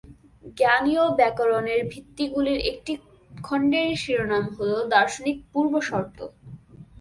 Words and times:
"জ্ঞানীয় 0.57 1.03
ব্যাকরণের 1.17 1.81
ভিত্তিগুলির" 1.91 2.59
একটি 2.71 2.93
খণ্ডের 3.37 3.89
শিরোনাম 3.95 4.45
হল 4.55 4.71
"দার্শনিক 4.93 5.37
পূর্বশর্ত"। 5.51 6.17